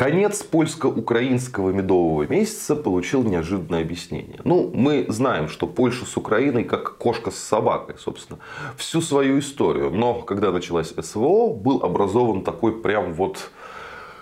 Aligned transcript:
Конец 0.00 0.42
польско-украинского 0.42 1.72
медового 1.72 2.26
месяца 2.26 2.74
получил 2.74 3.22
неожиданное 3.22 3.82
объяснение. 3.82 4.40
Ну, 4.44 4.70
мы 4.72 5.04
знаем, 5.10 5.46
что 5.46 5.66
Польша 5.66 6.06
с 6.06 6.16
Украиной 6.16 6.64
как 6.64 6.96
кошка 6.96 7.30
с 7.30 7.36
собакой, 7.36 7.96
собственно, 7.98 8.38
всю 8.78 9.02
свою 9.02 9.38
историю. 9.38 9.90
Но 9.90 10.22
когда 10.22 10.52
началась 10.52 10.94
СВО, 10.98 11.52
был 11.52 11.82
образован 11.82 12.44
такой 12.44 12.80
прям 12.80 13.12
вот 13.12 13.50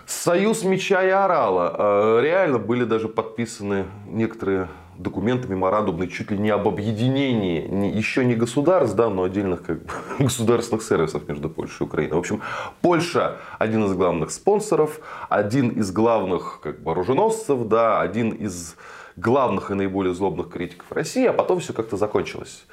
союз 0.05 0.65
меча 0.65 1.05
и 1.05 1.11
орала. 1.11 1.73
А, 1.73 2.21
реально 2.23 2.59
были 2.59 2.83
даже 2.83 3.07
подписаны 3.07 3.85
некоторые 4.09 4.67
документы 4.99 5.49
меморандумные 5.49 6.09
чуть 6.09 6.31
ли 6.31 6.39
не 6.39 6.51
об 6.51 6.67
объединении 6.69 7.97
еще 7.97 8.25
не 8.25 8.35
государств, 8.35 8.97
да, 8.97 9.09
но 9.09 9.23
отдельных 9.23 9.63
как 9.63 9.79
государственных 10.19 10.83
сервисов 10.83 11.29
между 11.29 11.49
Польшей 11.49 11.85
и 11.85 11.89
Украиной. 11.89 12.15
В 12.15 12.19
общем, 12.19 12.43
Польша 12.83 13.37
один 13.59 13.85
из 13.85 13.95
главных 13.95 14.31
спонсоров, 14.31 15.01
один 15.29 15.71
из 15.71 15.91
главных 15.93 16.61
как 16.63 16.83
бы, 16.83 16.91
оруженосцев, 16.91 17.69
да, 17.69 18.01
один 18.01 18.31
из 18.31 18.77
главных 19.17 19.71
и 19.71 19.75
наиболее 19.75 20.15
злобных 20.15 20.51
критиков 20.51 20.91
России, 20.91 21.27
а 21.27 21.33
потом 21.33 21.61
все 21.61 21.73
как-то 21.73 21.97
закончилось. 21.97 22.67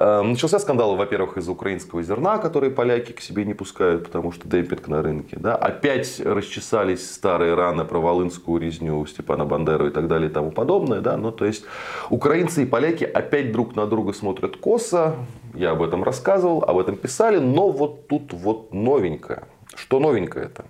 Эм, 0.00 0.30
начался 0.30 0.60
скандал, 0.60 0.94
во-первых, 0.94 1.38
из-за 1.38 1.50
украинского 1.50 2.04
зерна, 2.04 2.38
который 2.38 2.70
поляки 2.70 3.10
к 3.10 3.20
себе 3.20 3.44
не 3.44 3.52
пускают, 3.52 4.04
потому 4.04 4.30
что 4.30 4.48
демпинг 4.48 4.86
на 4.86 5.02
рынке. 5.02 5.36
Да? 5.40 5.56
Опять 5.56 6.20
расчесались 6.20 7.10
старые 7.10 7.54
раны 7.54 7.84
про 7.84 7.98
волынскую 7.98 8.60
резню 8.60 9.04
Степана 9.06 9.44
Бандеру 9.44 9.88
и 9.88 9.90
так 9.90 10.06
далее 10.06 10.30
и 10.30 10.32
тому 10.32 10.52
подобное. 10.52 11.00
Да? 11.00 11.16
Ну, 11.16 11.32
то 11.32 11.44
есть 11.44 11.64
украинцы 12.10 12.62
и 12.62 12.66
поляки 12.66 13.02
опять 13.02 13.50
друг 13.50 13.74
на 13.74 13.88
друга 13.88 14.12
смотрят 14.12 14.56
косо. 14.56 15.16
Я 15.52 15.72
об 15.72 15.82
этом 15.82 16.04
рассказывал, 16.04 16.62
об 16.62 16.78
этом 16.78 16.94
писали. 16.94 17.38
Но 17.38 17.70
вот 17.70 18.06
тут 18.06 18.32
вот 18.32 18.72
новенькое. 18.72 19.48
Что 19.74 19.98
новенькое 19.98 20.44
это? 20.44 20.64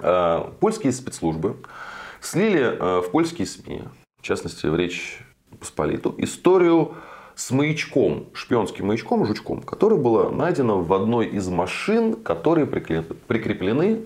Э, 0.00 0.50
польские 0.58 0.92
спецслужбы 0.92 1.54
слили 2.20 2.62
э, 2.62 3.02
в 3.02 3.12
польские 3.12 3.46
СМИ, 3.46 3.82
в 4.18 4.22
частности 4.22 4.66
в 4.66 4.74
Речь 4.74 5.20
Посполиту, 5.60 6.16
историю 6.18 6.96
с 7.36 7.50
маячком, 7.50 8.24
шпионским 8.32 8.86
маячком, 8.86 9.26
жучком, 9.26 9.60
который 9.60 9.98
было 9.98 10.30
найдено 10.30 10.80
в 10.80 10.92
одной 10.94 11.26
из 11.26 11.48
машин, 11.48 12.14
которые 12.14 12.66
прикреплены 12.66 14.00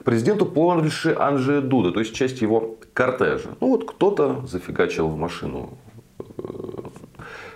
к 0.00 0.04
президенту 0.04 0.46
Польши 0.46 1.14
Анджея 1.16 1.60
Дуда, 1.60 1.92
то 1.92 2.00
есть 2.00 2.14
часть 2.14 2.40
его 2.40 2.76
кортежа. 2.94 3.50
Ну 3.60 3.68
вот 3.68 3.88
кто-то 3.88 4.44
зафигачил 4.46 5.08
в 5.08 5.16
машину 5.18 5.76
э, 6.18 6.42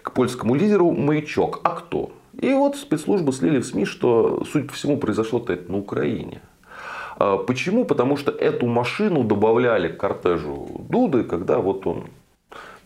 к 0.03 0.13
польскому 0.13 0.55
лидеру 0.55 0.93
маячок. 0.93 1.61
А 1.65 1.71
кто? 1.71 2.13
И 2.39 2.53
вот 2.53 2.77
спецслужбы 2.77 3.33
слили 3.33 3.61
в 3.61 3.67
СМИ, 3.67 3.87
что, 3.87 4.45
судя 4.45 4.69
по 4.69 4.75
всему, 4.75 4.99
произошло-то 4.99 5.55
это 5.55 5.73
на 5.73 5.79
Украине. 5.79 6.43
А 7.17 7.39
почему? 7.39 7.87
Потому 7.87 8.19
что 8.19 8.31
эту 8.31 8.67
машину 8.67 9.25
добавляли 9.25 9.89
к 9.89 9.97
кортежу 9.97 10.85
Дуды, 10.91 11.25
когда 11.25 11.59
вот 11.59 11.87
он 11.87 12.05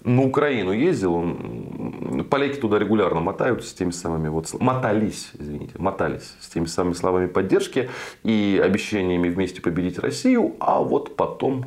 на 0.04 0.22
Украину 0.22 0.72
ездил, 0.72 1.14
он, 1.14 2.26
поляки 2.28 2.56
туда 2.56 2.78
регулярно 2.78 3.20
мотаются 3.20 3.68
с 3.68 3.72
теми 3.72 3.90
самыми, 3.90 4.28
вот, 4.28 4.52
мотались, 4.60 5.30
извините, 5.38 5.74
мотались 5.78 6.34
с 6.40 6.48
теми 6.48 6.66
самыми 6.66 6.94
словами 6.94 7.26
поддержки 7.26 7.88
и 8.24 8.60
обещаниями 8.62 9.28
вместе 9.28 9.60
победить 9.60 9.98
Россию, 9.98 10.56
а 10.58 10.80
вот 10.80 11.16
потом 11.16 11.66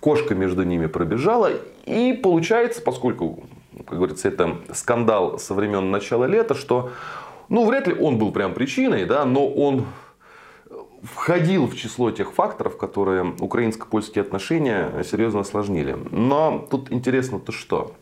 кошка 0.00 0.34
между 0.34 0.62
ними 0.62 0.86
пробежала. 0.86 1.50
И 1.86 2.12
получается, 2.12 2.82
поскольку, 2.82 3.44
как 3.86 3.96
говорится, 3.96 4.28
это 4.28 4.58
скандал 4.72 5.38
со 5.38 5.54
времен 5.54 5.90
начала 5.90 6.26
лета, 6.26 6.54
что 6.54 6.90
ну, 7.48 7.66
вряд 7.66 7.86
ли 7.88 7.94
он 7.94 8.18
был 8.18 8.30
прям 8.30 8.54
причиной, 8.54 9.06
да, 9.06 9.24
но 9.24 9.48
он 9.48 9.86
входил 11.02 11.66
в 11.66 11.76
число 11.76 12.10
тех 12.10 12.32
факторов, 12.32 12.76
которые 12.76 13.34
украинско-польские 13.40 14.22
отношения 14.22 15.02
серьезно 15.04 15.40
осложнили. 15.40 15.96
Но 16.10 16.66
тут 16.70 16.92
интересно-то 16.92 17.52
что? 17.52 17.94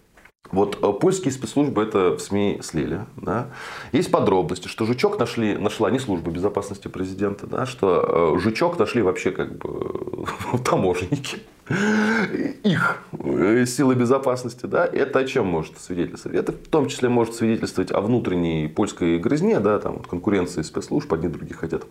Вот 0.51 0.79
э, 0.83 0.93
польские 0.99 1.33
спецслужбы 1.33 1.83
это 1.83 2.17
в 2.17 2.21
СМИ 2.21 2.61
слили. 2.63 3.05
Да? 3.17 3.51
Есть 3.93 4.11
подробности, 4.11 4.69
что 4.69 4.87
жучок 4.87 5.19
нашли, 5.19 5.57
нашла 5.57 5.91
не 5.91 5.99
служба 5.99 6.31
безопасности 6.31 6.89
президента, 6.89 7.47
да, 7.47 7.67
что 7.67 8.35
э, 8.37 8.39
жучок 8.41 8.79
нашли 8.79 9.03
вообще 9.03 9.31
как 9.31 9.59
бы 9.59 10.25
таможенники 10.65 11.39
их 11.71 13.03
э, 13.13 13.67
силы 13.67 13.95
безопасности, 13.95 14.67
да, 14.67 14.87
это 14.87 15.19
о 15.19 15.25
чем 15.25 15.47
может 15.47 15.79
свидетельствовать? 15.79 16.39
Это 16.39 16.53
в 16.53 16.69
том 16.69 16.89
числе 16.89 17.09
может 17.09 17.35
свидетельствовать 17.35 17.93
о 17.93 18.01
внутренней 18.01 18.69
польской 18.69 19.19
грызне, 19.19 19.61
да, 19.61 19.79
там, 19.79 19.99
конкуренции 19.99 20.63
спецслужб, 20.63 21.13
одни 21.13 21.29
другие 21.29 21.57
хотят 21.57 21.85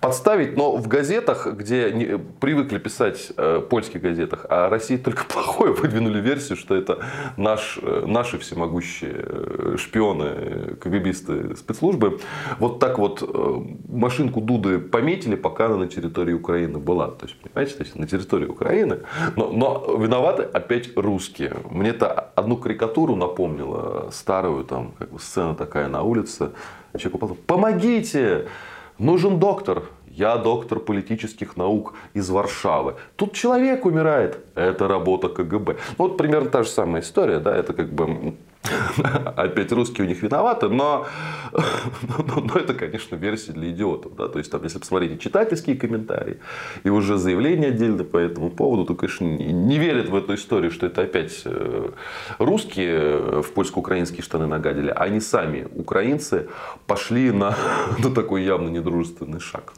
подставить, 0.00 0.56
но 0.56 0.76
в 0.76 0.88
газетах, 0.88 1.46
где 1.54 1.90
не, 1.92 2.18
привыкли 2.40 2.78
писать, 2.78 3.32
э, 3.36 3.60
польских 3.68 4.00
газетах, 4.00 4.46
а 4.48 4.68
России 4.68 4.96
только 4.96 5.24
плохое, 5.28 5.72
выдвинули 5.72 6.20
версию, 6.20 6.56
что 6.56 6.74
это 6.74 7.04
наш, 7.36 7.78
э, 7.82 8.04
наши 8.06 8.38
всемогущие 8.38 9.14
э, 9.14 9.76
шпионы, 9.78 10.76
КГБисты 10.80 11.56
спецслужбы, 11.56 12.20
вот 12.58 12.78
так 12.78 12.98
вот 12.98 13.22
машинку 13.88 14.40
Дуды 14.40 14.78
пометили, 14.78 15.36
пока 15.36 15.66
она 15.66 15.76
на 15.76 15.86
территории 15.88 16.32
Украины 16.32 16.78
была. 16.78 17.08
То 17.08 17.26
есть, 17.26 17.38
понимаете, 17.40 17.74
то 17.76 17.82
есть 17.84 17.96
на 17.96 18.06
территории 18.06 18.46
Украины 18.46 19.00
но, 19.36 19.50
но 19.50 19.96
виноваты 19.98 20.42
опять 20.42 20.96
русские. 20.96 21.56
Мне 21.70 21.90
это 21.90 22.10
одну 22.34 22.56
карикатуру 22.56 23.16
напомнило, 23.16 24.10
старую, 24.12 24.64
там, 24.64 24.92
как 24.98 25.10
бы 25.10 25.18
сцена 25.18 25.54
такая 25.54 25.88
на 25.88 26.02
улице. 26.02 26.50
Человек 26.96 27.14
упал, 27.14 27.36
помогите, 27.46 28.48
нужен 28.98 29.38
доктор. 29.38 29.84
Я 30.06 30.36
доктор 30.36 30.80
политических 30.80 31.56
наук 31.56 31.94
из 32.12 32.28
Варшавы. 32.28 32.94
Тут 33.14 33.34
человек 33.34 33.86
умирает. 33.86 34.44
Это 34.56 34.88
работа 34.88 35.28
КГБ. 35.28 35.76
Ну, 35.96 36.08
вот 36.08 36.16
примерно 36.16 36.50
та 36.50 36.64
же 36.64 36.70
самая 36.70 37.02
история. 37.02 37.38
Да? 37.38 37.56
Это 37.56 37.72
как 37.72 37.92
бы 37.92 38.34
Опять 39.36 39.72
русские 39.72 40.06
у 40.06 40.08
них 40.08 40.22
виноваты, 40.22 40.68
но, 40.68 41.06
но, 41.52 42.40
но 42.40 42.54
это, 42.54 42.74
конечно, 42.74 43.16
версия 43.16 43.52
для 43.52 43.70
идиотов. 43.70 44.14
Да? 44.16 44.28
То 44.28 44.38
есть, 44.38 44.50
там, 44.50 44.62
если 44.64 44.78
посмотреть 44.78 45.20
читательские 45.20 45.76
комментарии 45.76 46.38
и 46.84 46.88
уже 46.90 47.16
заявления 47.18 47.68
отдельно 47.68 48.04
по 48.04 48.18
этому 48.18 48.50
поводу, 48.50 48.84
то, 48.84 48.94
конечно, 48.94 49.24
не, 49.24 49.78
верят 49.78 50.08
в 50.08 50.16
эту 50.16 50.34
историю, 50.34 50.70
что 50.70 50.86
это 50.86 51.02
опять 51.02 51.42
э, 51.44 51.90
русские 52.38 53.42
в 53.42 53.52
польско-украинские 53.52 54.22
штаны 54.22 54.46
нагадили, 54.46 54.90
а 54.90 55.04
они 55.04 55.20
сами, 55.20 55.68
украинцы, 55.74 56.48
пошли 56.86 57.30
на, 57.30 57.56
на 57.98 58.10
такой 58.10 58.42
явно 58.42 58.68
недружественный 58.68 59.40
шаг. 59.40 59.72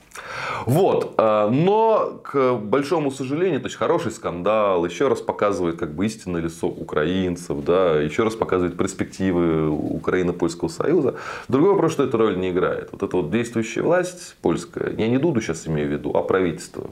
Вот. 0.67 1.15
Э, 1.19 1.49
но, 1.51 2.21
к 2.23 2.55
большому 2.55 3.11
сожалению, 3.11 3.61
то 3.61 3.67
есть 3.67 3.77
хороший 3.77 4.13
скандал, 4.13 4.85
еще 4.85 5.09
раз 5.09 5.21
показывает 5.21 5.79
как 5.79 5.95
бы 5.95 6.07
истинное 6.07 6.41
лицо 6.41 6.69
украинцев, 6.69 7.65
да, 7.65 8.01
еще 8.01 8.25
раз 8.25 8.35
показывает 8.35 8.77
перспективы 8.77 9.71
Украины-Польского 9.71 10.69
союза. 10.69 11.17
Другой 11.49 11.71
вопрос, 11.71 11.93
что 11.93 12.05
эта 12.05 12.17
роль 12.19 12.39
не 12.39 12.51
играет. 12.51 12.91
Вот 12.93 13.03
эта 13.03 13.17
вот 13.17 13.31
действующая 13.31 13.83
власть 13.83 14.37
польская, 14.43 14.93
я 14.97 15.09
не 15.09 15.19
Дуду 15.19 15.41
сейчас 15.41 15.67
имею 15.67 15.89
в 15.89 15.93
виду, 15.93 16.13
а 16.15 16.23
правительство 16.23 16.91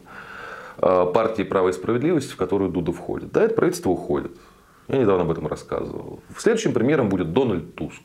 э, 0.79 1.07
партии 1.13 1.43
«Право 1.43 1.69
и 1.69 1.73
справедливость», 1.73 2.33
в 2.33 2.37
которую 2.37 2.71
Дуда 2.71 2.93
входит. 2.93 3.33
Да, 3.33 3.43
это 3.45 3.55
правительство 3.55 3.91
уходит. 3.91 4.33
Я 4.89 4.99
недавно 4.99 5.25
об 5.25 5.31
этом 5.31 5.47
рассказывал. 5.47 6.21
Следующим 6.39 6.73
примером 6.73 7.11
будет 7.11 7.33
Дональд 7.33 7.75
Туск. 7.75 8.01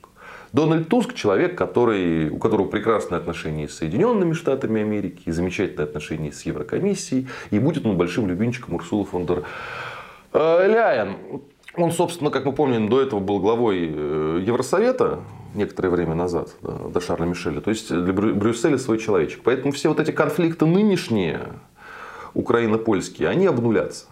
Дональд 0.53 0.88
Туск 0.88 1.16
человек, 1.16 1.58
который, 1.58 2.30
у 2.30 2.38
которого 2.38 2.68
прекрасные 2.68 3.18
отношения 3.18 3.68
с 3.68 3.78
Соединенными 3.78 4.34
Штатами 4.34 4.81
Америки, 4.81 5.31
замечательные 5.31 5.86
отношения 5.86 6.31
с 6.31 6.44
Еврокомиссией, 6.44 7.28
и 7.50 7.58
будет 7.58 7.88
он 7.88 7.97
большим 7.97 8.28
любимчиком 8.28 8.75
Урсулы 8.75 9.06
фон 9.06 9.25
дер 9.25 9.44
Ляйен. 10.31 11.18
Он, 11.75 11.92
собственно, 11.92 12.30
как 12.30 12.46
мы 12.46 12.53
помним, 12.53 12.88
до 12.88 13.02
этого 13.02 13.19
был 13.19 13.40
главой 13.40 13.92
э, 13.92 14.44
Евросовета 14.46 15.22
некоторое 15.56 15.90
время 15.90 16.13
назад, 16.13 16.50
до 16.62 17.00
Шарля 17.00 17.25
Мишеля. 17.25 17.59
То 17.62 17.72
есть 17.72 17.90
для 17.90 18.13
Брюсселя 18.13 18.78
свой 18.78 19.00
человечек. 19.00 19.42
Поэтому 19.44 19.72
все 19.72 19.90
вот 19.90 20.00
эти 20.00 20.12
конфликты 20.12 20.68
нынешние, 20.68 21.47
украино-польские, 22.36 23.30
они 23.30 23.48
обнулятся 23.48 24.06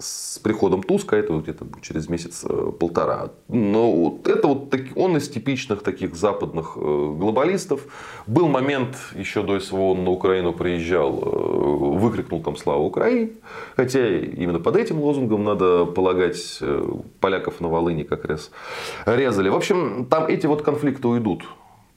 с 0.00 0.38
приходом 0.38 0.82
Туска, 0.82 1.16
это 1.16 1.38
где-то 1.38 1.66
через 1.82 2.08
месяц-полтора. 2.08 3.26
Э, 3.26 3.28
Но 3.48 3.92
вот 3.92 4.28
это 4.28 4.48
вот 4.48 4.74
он 4.96 5.16
из 5.16 5.28
типичных 5.28 5.82
таких 5.82 6.16
западных 6.16 6.72
э, 6.76 6.80
глобалистов. 6.80 7.86
Был 8.26 8.48
момент, 8.48 8.96
еще 9.14 9.42
до 9.42 9.60
СВО 9.60 9.92
он 9.92 10.04
на 10.04 10.10
Украину 10.10 10.52
приезжал, 10.52 11.18
э, 11.18 11.98
выкрикнул 11.98 12.42
там 12.42 12.56
«Слава 12.56 12.80
Украине!». 12.80 13.30
Хотя 13.76 14.18
именно 14.18 14.58
под 14.58 14.76
этим 14.76 15.00
лозунгом, 15.00 15.44
надо 15.44 15.84
полагать, 15.84 16.60
поляков 17.20 17.60
на 17.60 17.68
Волыне 17.68 18.04
как 18.04 18.24
раз 18.24 18.50
резали. 19.06 19.48
В 19.48 19.56
общем, 19.56 20.06
там 20.06 20.26
эти 20.26 20.46
вот 20.46 20.62
конфликты 20.62 21.08
уйдут 21.08 21.44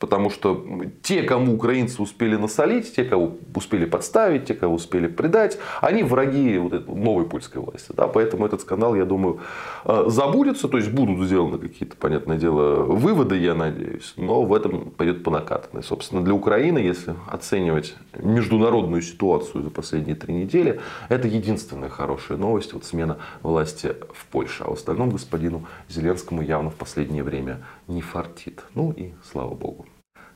Потому 0.03 0.29
что 0.29 0.65
те, 1.01 1.23
кому 1.23 1.55
украинцы 1.55 2.01
успели 2.01 2.35
насолить, 2.35 2.93
те, 2.93 3.05
кого 3.05 3.37
успели 3.55 3.85
подставить, 3.85 4.43
те, 4.43 4.53
кого 4.53 4.75
успели 4.75 5.07
предать, 5.07 5.57
они 5.79 6.03
враги 6.03 6.57
вот 6.57 6.73
этой 6.73 6.93
новой 6.93 7.23
польской 7.23 7.61
власти. 7.61 7.93
Да? 7.95 8.09
Поэтому 8.09 8.45
этот 8.45 8.59
скандал, 8.59 8.95
я 8.95 9.05
думаю, 9.05 9.39
э, 9.85 10.03
забудется. 10.07 10.67
То 10.67 10.75
есть 10.75 10.91
будут 10.91 11.25
сделаны 11.25 11.57
какие-то, 11.57 11.95
понятное 11.95 12.37
дело, 12.37 12.83
выводы, 12.83 13.37
я 13.37 13.55
надеюсь. 13.55 14.13
Но 14.17 14.43
в 14.43 14.53
этом 14.53 14.91
пойдет 14.91 15.23
по 15.23 15.31
накатанной. 15.31 15.83
Собственно, 15.83 16.21
для 16.21 16.33
Украины, 16.33 16.79
если 16.79 17.15
оценивать 17.31 17.95
международную 18.17 19.03
ситуацию 19.03 19.63
за 19.63 19.69
последние 19.69 20.17
три 20.17 20.33
недели, 20.33 20.81
это 21.07 21.29
единственная 21.29 21.87
хорошая 21.87 22.37
новость. 22.37 22.73
Вот 22.73 22.83
смена 22.83 23.19
власти 23.41 23.95
в 24.13 24.25
Польше. 24.25 24.65
А 24.65 24.69
в 24.69 24.73
остальном 24.73 25.11
господину 25.11 25.65
Зеленскому 25.87 26.41
явно 26.41 26.71
в 26.71 26.75
последнее 26.75 27.23
время 27.23 27.61
не 27.87 28.01
фартит. 28.01 28.65
Ну 28.75 28.91
и 28.91 29.13
слава 29.31 29.55
богу. 29.55 29.85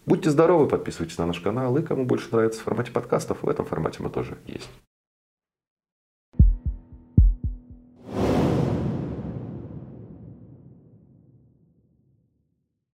Будьте 0.07 0.29
здоровы, 0.29 0.69
подписывайтесь 0.69 1.17
на 1.17 1.25
наш 1.25 1.41
канал. 1.41 1.77
И 1.77 1.83
кому 1.83 2.05
больше 2.05 2.29
нравится 2.31 2.61
в 2.61 2.63
формате 2.63 2.93
подкастов, 2.93 3.43
в 3.43 3.49
этом 3.49 3.65
формате 3.65 3.97
мы 3.99 4.09
тоже 4.09 4.37
есть. 4.45 4.69